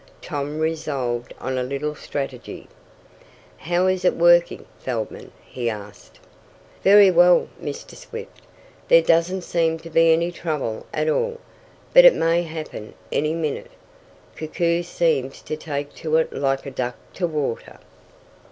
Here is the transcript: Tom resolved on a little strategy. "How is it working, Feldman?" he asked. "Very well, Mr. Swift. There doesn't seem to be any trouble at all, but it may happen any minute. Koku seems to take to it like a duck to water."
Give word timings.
Tom 0.19 0.57
resolved 0.57 1.31
on 1.39 1.59
a 1.59 1.63
little 1.63 1.93
strategy. 1.93 2.67
"How 3.57 3.85
is 3.85 4.03
it 4.03 4.15
working, 4.15 4.65
Feldman?" 4.79 5.31
he 5.45 5.69
asked. 5.69 6.19
"Very 6.83 7.11
well, 7.11 7.49
Mr. 7.61 7.93
Swift. 7.95 8.41
There 8.87 9.03
doesn't 9.03 9.43
seem 9.43 9.77
to 9.77 9.91
be 9.91 10.11
any 10.11 10.31
trouble 10.31 10.87
at 10.91 11.07
all, 11.07 11.37
but 11.93 12.03
it 12.03 12.15
may 12.15 12.41
happen 12.41 12.95
any 13.11 13.35
minute. 13.35 13.69
Koku 14.35 14.81
seems 14.81 15.39
to 15.43 15.55
take 15.55 15.93
to 15.97 16.15
it 16.15 16.33
like 16.33 16.65
a 16.65 16.71
duck 16.71 16.95
to 17.13 17.27
water." 17.27 17.77